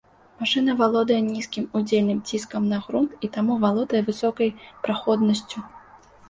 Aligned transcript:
Машына 0.41 0.73
валодае 0.77 1.17
нізкім 1.25 1.67
удзельным 1.79 2.19
ціскам 2.31 2.63
на 2.71 2.79
грунт 2.85 3.11
і 3.27 3.29
таму 3.37 3.59
валодае 3.65 4.01
высокай 4.09 4.49
праходнасцю. 4.87 5.57